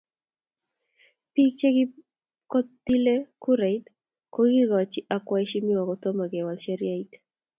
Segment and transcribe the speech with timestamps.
[1.33, 3.13] Bik chikipkotile
[3.43, 3.83] kurait
[4.33, 7.11] kokikingolochi ak waheshimiwa kotom kewal sheriyait.